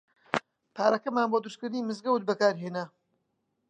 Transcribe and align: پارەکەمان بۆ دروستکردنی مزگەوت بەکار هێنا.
پارەکەمان 0.75 1.27
بۆ 1.31 1.37
دروستکردنی 1.41 1.87
مزگەوت 1.89 2.23
بەکار 2.29 2.55
هێنا. 2.63 2.85